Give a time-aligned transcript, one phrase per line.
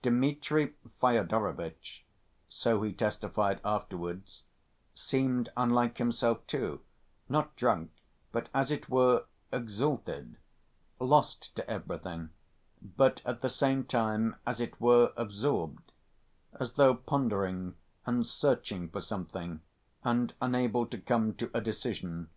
[0.00, 2.04] "Dmitri Fyodorovitch,"
[2.48, 4.44] so he testified afterwards,
[4.94, 6.82] "seemed unlike himself, too;
[7.28, 7.90] not drunk,
[8.30, 10.36] but, as it were, exalted,
[11.00, 12.30] lost to everything,
[12.80, 15.90] but at the same time, as it were, absorbed,
[16.60, 17.74] as though pondering
[18.06, 19.62] and searching for something
[20.04, 22.28] and unable to come to a decision.